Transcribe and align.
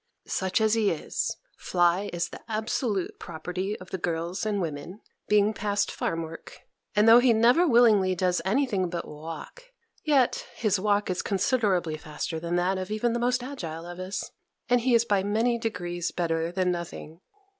Such 0.25 0.59
as 0.59 0.73
he 0.73 0.89
is, 0.89 1.37
Fly 1.59 2.09
is 2.11 2.29
the 2.29 2.41
absolute 2.49 3.19
property 3.19 3.79
of 3.79 3.91
the 3.91 3.99
girls 3.99 4.47
and 4.47 4.59
women, 4.59 4.99
being 5.27 5.53
past 5.53 5.91
farm 5.91 6.23
work; 6.23 6.61
and 6.95 7.07
though 7.07 7.19
he 7.19 7.33
never 7.33 7.67
willingly 7.67 8.15
does 8.15 8.41
any 8.43 8.65
thing 8.65 8.89
but 8.89 9.07
walk, 9.07 9.65
yet 10.03 10.47
his 10.55 10.79
walk 10.79 11.11
is 11.11 11.21
considerably 11.21 11.97
faster 11.97 12.39
than 12.39 12.55
that 12.55 12.79
of 12.79 12.89
even 12.89 13.13
the 13.13 13.19
most 13.19 13.43
agile 13.43 13.85
of 13.85 13.99
us, 13.99 14.31
and 14.67 14.81
he 14.81 14.95
is 14.95 15.05
by 15.05 15.21
many 15.21 15.59
degrees 15.59 16.11
better 16.11 16.51
than 16.51 16.71
nothing. 16.71 17.21